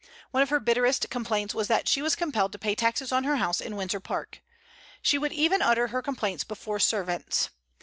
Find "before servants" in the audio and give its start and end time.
6.43-7.51